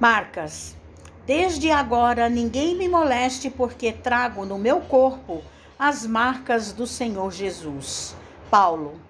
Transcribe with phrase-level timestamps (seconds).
[0.00, 0.76] Marcas.
[1.24, 5.40] Desde agora ninguém me moleste, porque trago no meu corpo
[5.78, 8.16] as marcas do Senhor Jesus.
[8.50, 9.00] Paulo.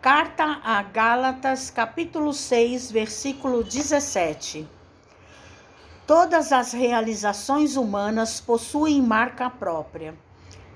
[0.00, 4.68] Carta a Gálatas, capítulo 6, versículo 17.
[6.06, 10.14] Todas as realizações humanas possuem marca própria.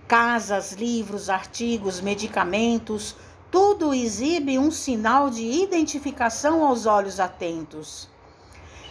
[0.08, 3.14] Casas, livros, artigos, medicamentos,
[3.50, 8.08] tudo exibe um sinal de identificação aos olhos atentos.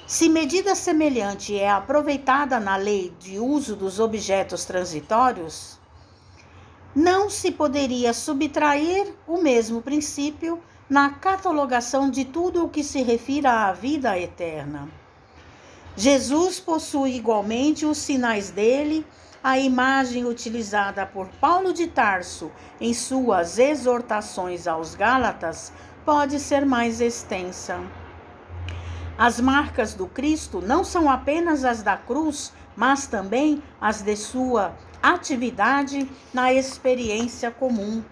[0.07, 5.79] Se medida semelhante é aproveitada na lei de uso dos objetos transitórios,
[6.95, 13.67] não se poderia subtrair o mesmo princípio na catalogação de tudo o que se refira
[13.67, 14.87] à vida eterna.
[15.97, 19.03] Jesus possui igualmente os sinais dele,
[19.43, 25.73] a imagem utilizada por Paulo de Tarso em suas exortações aos Gálatas
[26.05, 27.79] pode ser mais extensa.
[29.17, 34.75] As marcas do Cristo não são apenas as da cruz, mas também as de sua
[35.01, 38.03] atividade na experiência comum.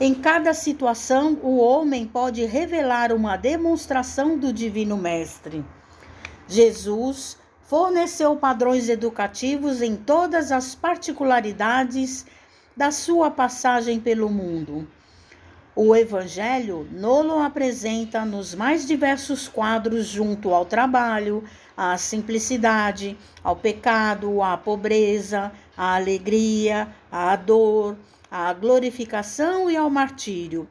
[0.00, 5.64] Em cada situação, o homem pode revelar uma demonstração do Divino Mestre.
[6.46, 12.24] Jesus forneceu padrões educativos em todas as particularidades
[12.76, 14.86] da sua passagem pelo mundo.
[15.74, 21.42] O Evangelho nolo apresenta nos mais diversos quadros junto ao trabalho,
[21.74, 27.96] à simplicidade, ao pecado, à pobreza, à alegria, à dor,
[28.30, 30.68] à glorificação e ao martírio.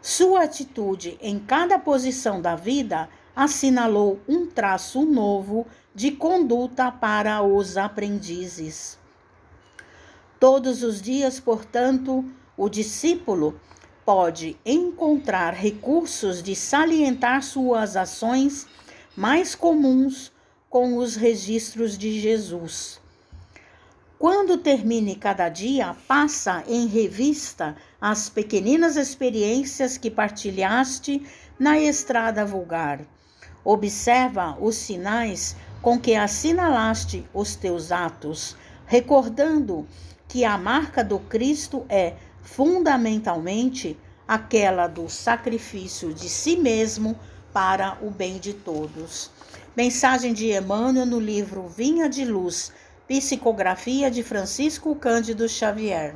[0.00, 7.76] Sua atitude em cada posição da vida assinalou um traço novo de conduta para os
[7.76, 8.98] aprendizes.
[10.38, 12.24] Todos os dias, portanto,
[12.56, 13.60] o discípulo
[14.04, 18.66] pode encontrar recursos de salientar suas ações
[19.16, 20.32] mais comuns
[20.68, 23.00] com os registros de Jesus.
[24.18, 31.22] Quando termine cada dia, passa em revista as pequeninas experiências que partilhaste
[31.58, 33.00] na estrada vulgar.
[33.64, 39.86] Observa os sinais com que assinalaste os teus atos, recordando
[40.28, 43.96] que a marca do Cristo é fundamentalmente
[44.26, 47.18] aquela do sacrifício de si mesmo
[47.52, 49.30] para o bem de todos.
[49.76, 52.72] Mensagem de Emmanuel no livro Vinha de Luz,
[53.08, 56.14] Psicografia de Francisco Cândido Xavier.